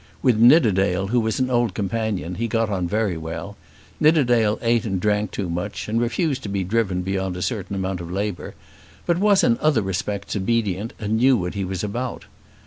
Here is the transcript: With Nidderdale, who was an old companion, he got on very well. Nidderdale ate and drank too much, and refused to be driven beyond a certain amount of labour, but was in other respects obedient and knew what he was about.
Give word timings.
With 0.23 0.39
Nidderdale, 0.39 1.09
who 1.09 1.19
was 1.19 1.39
an 1.39 1.51
old 1.51 1.75
companion, 1.75 2.33
he 2.33 2.47
got 2.47 2.71
on 2.71 2.87
very 2.87 3.17
well. 3.17 3.55
Nidderdale 3.99 4.57
ate 4.63 4.83
and 4.83 4.99
drank 4.99 5.29
too 5.29 5.47
much, 5.47 5.87
and 5.87 6.01
refused 6.01 6.41
to 6.41 6.49
be 6.49 6.63
driven 6.63 7.03
beyond 7.03 7.37
a 7.37 7.43
certain 7.43 7.75
amount 7.75 8.01
of 8.01 8.09
labour, 8.11 8.55
but 9.05 9.19
was 9.19 9.43
in 9.43 9.59
other 9.61 9.83
respects 9.83 10.35
obedient 10.35 10.93
and 10.99 11.17
knew 11.17 11.37
what 11.37 11.53
he 11.53 11.63
was 11.63 11.83
about. 11.83 12.25